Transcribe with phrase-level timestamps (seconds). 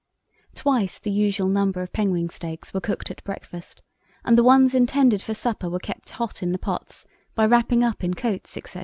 [0.55, 3.83] Twice the usual number of penguin steaks were cooked at breakfast,
[4.25, 8.03] and the ones intended for supper were kept hot in the pots by wrapping up
[8.03, 8.79] in coats, etc.